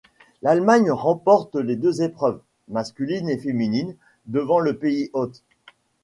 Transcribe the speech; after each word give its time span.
L'Allemagne 0.41 0.89
remporte 0.89 1.53
les 1.57 1.75
deux 1.75 2.01
épreuves, 2.01 2.41
masculine 2.69 3.29
et 3.29 3.37
féminine, 3.37 3.95
devant 4.25 4.59
le 4.59 4.75
pays 4.75 5.11
hôte. 5.13 5.43